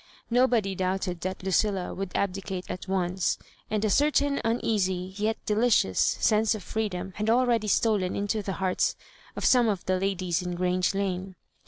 [0.31, 3.37] Nobody doubt ed that Lucilla would abdicate at once,
[3.69, 8.95] and a certain uneasy, yet delicious, sense of freedom had already stolen into the hearts
[9.35, 11.35] of some of the ladies in Grange Lane.